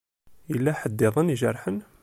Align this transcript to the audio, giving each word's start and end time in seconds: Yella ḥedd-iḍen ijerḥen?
Yella 0.51 0.71
ḥedd-iḍen 0.79 1.33
ijerḥen? 1.33 1.77